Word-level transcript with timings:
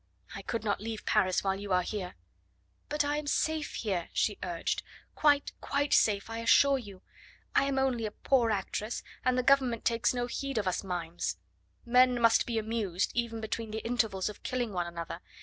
"I 0.35 0.41
could 0.41 0.63
not 0.63 0.81
leave 0.81 1.05
Paris 1.05 1.43
while 1.43 1.59
you 1.59 1.71
are 1.73 1.83
here." 1.83 2.15
"But 2.89 3.05
I 3.05 3.17
am 3.17 3.27
safe 3.27 3.75
here," 3.75 4.09
she 4.13 4.39
urged; 4.41 4.81
"quite, 5.13 5.51
quite 5.61 5.93
safe, 5.93 6.27
I 6.27 6.39
assure 6.39 6.79
you. 6.79 7.03
I 7.55 7.65
am 7.65 7.77
only 7.77 8.07
a 8.07 8.11
poor 8.11 8.49
actress, 8.49 9.03
and 9.23 9.37
the 9.37 9.43
Government 9.43 9.85
takes 9.85 10.11
no 10.11 10.25
heed 10.25 10.57
of 10.57 10.67
us 10.67 10.83
mimes. 10.83 11.37
Men 11.85 12.19
must 12.19 12.47
be 12.47 12.57
amused, 12.57 13.11
even 13.13 13.41
between 13.41 13.69
the 13.69 13.85
intervals 13.85 14.27
of 14.27 14.41
killing 14.41 14.73
one 14.73 14.87
another. 14.87 15.21